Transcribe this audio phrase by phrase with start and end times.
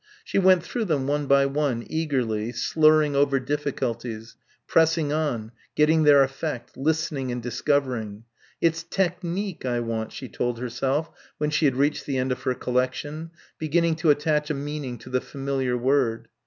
[0.23, 4.35] She went through them one by one, eagerly, slurring over difficulties,
[4.65, 8.23] pressing on, getting their effect, listening and discovering.
[8.59, 12.55] "It's technique I want," she told herself, when she had reached the end of her
[12.55, 13.29] collection,
[13.59, 16.29] beginning to attach a meaning to the familiar word.